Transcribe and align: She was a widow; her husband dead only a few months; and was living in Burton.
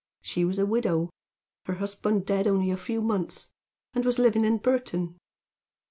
She 0.23 0.43
was 0.43 0.57
a 0.57 0.65
widow; 0.65 1.11
her 1.67 1.75
husband 1.75 2.25
dead 2.25 2.47
only 2.47 2.71
a 2.71 2.75
few 2.77 3.01
months; 3.03 3.51
and 3.93 4.03
was 4.03 4.17
living 4.17 4.45
in 4.45 4.57
Burton. 4.57 5.19